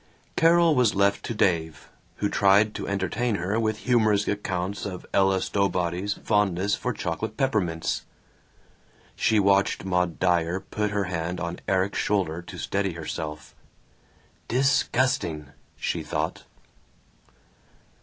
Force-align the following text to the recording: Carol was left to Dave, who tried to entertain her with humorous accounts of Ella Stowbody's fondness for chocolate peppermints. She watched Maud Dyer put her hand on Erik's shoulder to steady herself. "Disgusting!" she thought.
Carol 0.35 0.73
was 0.73 0.95
left 0.95 1.23
to 1.25 1.35
Dave, 1.35 1.87
who 2.15 2.27
tried 2.27 2.73
to 2.73 2.87
entertain 2.87 3.35
her 3.35 3.59
with 3.59 3.77
humorous 3.81 4.27
accounts 4.27 4.83
of 4.83 5.05
Ella 5.13 5.39
Stowbody's 5.41 6.15
fondness 6.15 6.73
for 6.73 6.91
chocolate 6.91 7.37
peppermints. 7.37 8.05
She 9.15 9.39
watched 9.39 9.85
Maud 9.85 10.17
Dyer 10.17 10.59
put 10.59 10.89
her 10.89 11.03
hand 11.03 11.39
on 11.39 11.59
Erik's 11.67 11.99
shoulder 11.99 12.41
to 12.41 12.57
steady 12.57 12.93
herself. 12.93 13.53
"Disgusting!" 14.47 15.49
she 15.75 16.01
thought. 16.01 16.45